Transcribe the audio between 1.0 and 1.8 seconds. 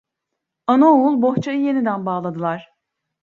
bohçayı